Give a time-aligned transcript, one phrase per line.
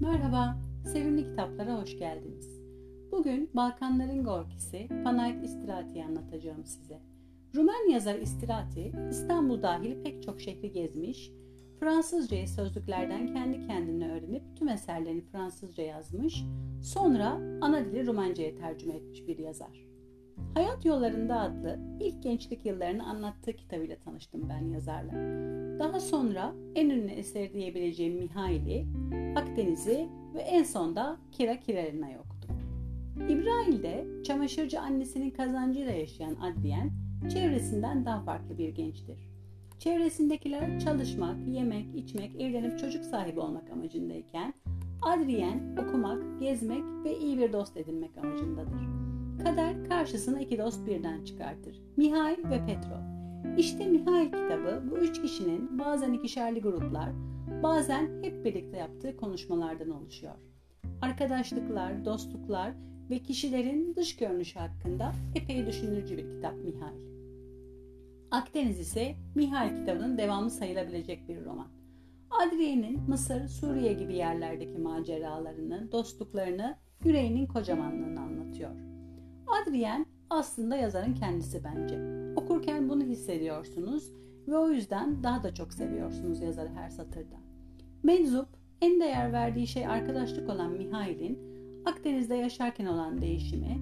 [0.00, 0.56] Merhaba,
[0.92, 2.60] sevimli kitaplara hoş geldiniz.
[3.12, 7.00] Bugün Balkanların Gorkisi Panayt İstirati'yi anlatacağım size.
[7.54, 11.32] Rumen yazar İstirati, İstanbul dahil pek çok şehri gezmiş,
[11.80, 16.44] Fransızcayı sözlüklerden kendi kendine öğrenip tüm eserlerini Fransızca yazmış,
[16.82, 19.86] sonra ana dili Rumenceye tercüme etmiş bir yazar.
[20.54, 25.12] Hayat Yollarında adlı ilk gençlik yıllarını anlattığı kitabıyla tanıştım ben yazarla.
[25.80, 28.86] Daha sonra en ünlü eseri diyebileceğim Mihail'i,
[29.36, 32.56] Akdeniz'i ve en sonda Kira Kirarina'yı okudum.
[33.28, 36.90] İbrahil'de çamaşırcı annesinin kazancıyla yaşayan Adriyen,
[37.32, 39.30] çevresinden daha farklı bir gençtir.
[39.78, 44.54] Çevresindekiler çalışmak, yemek, içmek, evlenip çocuk sahibi olmak amacındayken,
[45.02, 48.80] Adrien okumak, gezmek ve iyi bir dost edinmek amacındadır.
[49.44, 51.80] Kader karşısına iki dost birden çıkartır.
[51.96, 53.19] Mihail ve Petro.
[53.58, 57.10] İşte Mihail kitabı bu üç kişinin bazen ikişerli gruplar,
[57.62, 60.34] bazen hep birlikte yaptığı konuşmalardan oluşuyor.
[61.02, 62.72] Arkadaşlıklar, dostluklar
[63.10, 67.10] ve kişilerin dış görünüşü hakkında epey düşünürcü bir kitap Mihail.
[68.30, 71.68] Akdeniz ise Mihail kitabının devamı sayılabilecek bir roman.
[72.30, 78.70] Adriye'nin Mısır, Suriye gibi yerlerdeki maceralarını, dostluklarını, yüreğinin kocamanlığını anlatıyor.
[79.46, 82.19] Adrien aslında yazarın kendisi bence.
[82.36, 84.12] Okurken bunu hissediyorsunuz
[84.48, 87.36] ve o yüzden daha da çok seviyorsunuz yazarı her satırda.
[88.02, 88.48] Meczup
[88.82, 91.38] en değer verdiği şey arkadaşlık olan Mihail'in
[91.86, 93.78] Akdeniz'de yaşarken olan değişimi,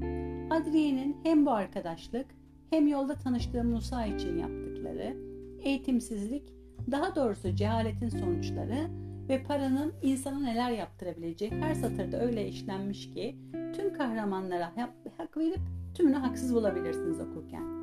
[0.50, 2.26] Adrien'in hem bu arkadaşlık
[2.70, 5.16] hem yolda tanıştığı Musa için yaptıkları,
[5.62, 6.42] eğitimsizlik,
[6.90, 8.90] daha doğrusu cehaletin sonuçları
[9.28, 13.36] ve paranın insana neler yaptırabileceği her satırda öyle işlenmiş ki
[13.76, 14.72] tüm kahramanlara
[15.16, 15.60] hak verip
[15.94, 17.77] tümünü haksız bulabilirsiniz okurken.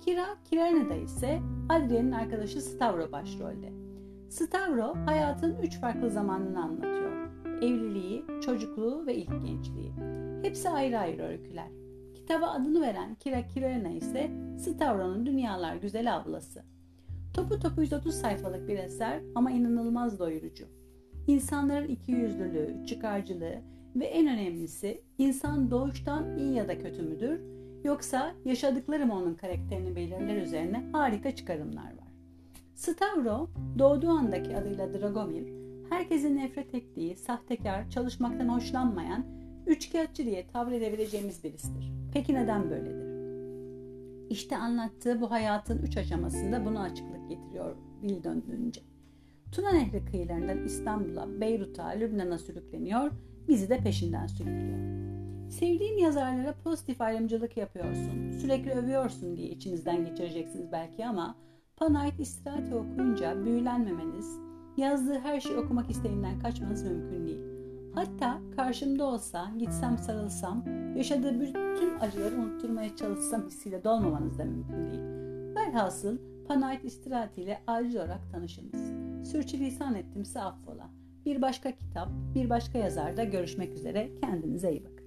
[0.00, 3.72] Kira, Kirena'da ise Adrien'in arkadaşı Stavro başrolde.
[4.28, 7.28] Stavro hayatın üç farklı zamanını anlatıyor.
[7.62, 9.92] Evliliği, çocukluğu ve ilk gençliği.
[10.42, 11.68] Hepsi ayrı ayrı öyküler.
[12.14, 16.62] Kitaba adını veren Kira Kirena ise Stavro'nun Dünyalar Güzel ablası.
[17.34, 20.64] Topu topu 130 sayfalık bir eser ama inanılmaz doyurucu.
[21.26, 23.62] İnsanların ikiyüzlülüğü, çıkarcılığı
[23.96, 29.96] ve en önemlisi insan doğuştan iyi ya da kötü müdür yoksa yaşadıkları mı onun karakterini
[29.96, 32.08] belirler üzerine harika çıkarımlar var.
[32.74, 35.58] Stavro doğduğu andaki adıyla Dragomir
[35.90, 39.26] herkesin nefret ettiği, sahtekar, çalışmaktan hoşlanmayan,
[39.66, 41.92] üçkağıtçı diye tavır edebileceğimiz birisidir.
[42.12, 43.08] Peki neden böyledir?
[44.30, 48.80] İşte anlattığı bu hayatın üç aşamasında bunu açıklık getiriyor Bil döndüğünce.
[49.52, 53.10] Tuna Nehri kıyılarından İstanbul'a, Beyrut'a, Lübnan'a sürükleniyor,
[53.48, 54.78] bizi de peşinden sürüklüyor.
[55.48, 61.34] Sevdiğin yazarlara pozitif ayrımcılık yapıyorsun, sürekli övüyorsun diye içinizden geçireceksiniz belki ama
[61.76, 64.38] Panayt İstirahati okuyunca büyülenmemeniz,
[64.76, 67.40] yazdığı her şeyi okumak isteğinden kaçmanız mümkün değil.
[67.94, 70.64] Hatta karşımda olsa, gitsem sarılsam,
[70.96, 75.02] yaşadığı bütün acıları unutturmaya çalışsam hissiyle dolmamanız da mümkün değil.
[75.54, 78.92] Velhasıl Panayt İstirahati ile acil olarak tanışınız.
[79.30, 80.90] Sürçülisan ettimse affola.
[81.26, 84.10] Bir başka kitap, bir başka yazarda görüşmek üzere.
[84.20, 84.97] Kendinize iyi bakın.